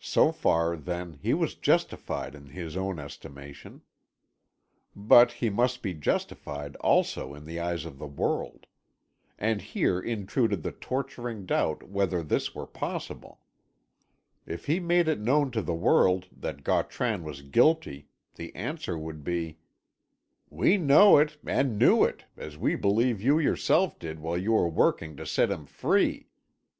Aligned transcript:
So 0.00 0.32
far, 0.32 0.74
then, 0.76 1.12
he 1.22 1.34
was 1.34 1.54
justified 1.54 2.34
in 2.34 2.46
his 2.46 2.76
own 2.76 2.98
estimation. 2.98 3.82
Rut 4.96 5.34
he 5.34 5.50
must 5.50 5.82
be 5.82 5.94
justified 5.94 6.74
also 6.80 7.32
in 7.32 7.44
the 7.44 7.60
eyes 7.60 7.84
of 7.84 7.96
the 7.98 8.08
world. 8.08 8.66
And 9.38 9.62
here 9.62 10.00
intruded 10.00 10.64
the 10.64 10.72
torturing 10.72 11.46
doubt 11.46 11.84
whether 11.88 12.24
this 12.24 12.56
were 12.56 12.66
possible. 12.66 13.38
If 14.46 14.64
he 14.66 14.80
made 14.80 15.06
it 15.06 15.20
known 15.20 15.52
to 15.52 15.62
the 15.62 15.74
world 15.76 16.26
that 16.32 16.64
Gautran 16.64 17.22
was 17.22 17.42
guilty, 17.42 18.08
the 18.34 18.52
answer 18.56 18.98
would 18.98 19.22
be: 19.22 19.58
"We 20.50 20.76
know 20.76 21.18
it, 21.18 21.38
and 21.46 21.78
knew 21.78 22.02
it, 22.02 22.24
as 22.36 22.58
we 22.58 22.74
believe 22.74 23.22
you 23.22 23.38
yourself 23.38 23.96
did 24.00 24.18
while 24.18 24.36
you 24.36 24.54
were 24.54 24.68
working 24.68 25.14
to 25.18 25.24
set 25.24 25.52
him 25.52 25.66
free. 25.66 26.26